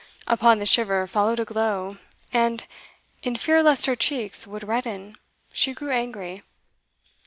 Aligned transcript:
Upon 0.25 0.57
the 0.57 0.65
shiver 0.65 1.05
followed 1.05 1.39
a 1.39 1.45
glow, 1.45 1.97
and, 2.33 2.65
in 3.21 3.35
fear 3.35 3.61
lest 3.61 3.85
her 3.85 3.95
cheeks 3.95 4.47
would 4.47 4.63
redden, 4.67 5.15
she 5.53 5.73
grew 5.75 5.91
angry. 5.91 6.41